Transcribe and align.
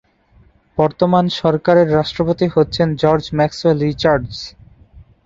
বর্তমান 0.77 1.25
সরকারের 1.39 1.87
রাষ্ট্রপতি 1.97 2.45
হচ্ছে 2.55 2.81
জর্জ 3.01 3.25
ম্যাক্সওয়েল 3.37 3.77
রিচার্ডস। 3.87 4.37